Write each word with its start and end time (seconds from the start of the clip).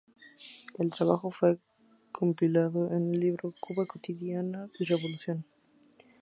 El 0.79 0.89
trabajo 0.89 1.29
fue 1.29 1.59
compilado 2.11 2.87
en 2.91 3.13
el 3.13 3.19
libro 3.19 3.53
"Cuba, 3.59 3.83
vida 3.83 3.85
cotidiana 3.87 4.67
y 4.79 4.85
revolución". 4.85 5.45